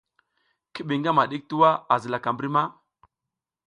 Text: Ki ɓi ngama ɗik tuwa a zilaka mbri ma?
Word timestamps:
Ki 0.73 0.81
ɓi 0.87 0.95
ngama 1.01 1.23
ɗik 1.31 1.43
tuwa 1.49 1.69
a 1.91 1.95
zilaka 2.01 2.29
mbri 2.33 2.49
ma? 2.55 2.61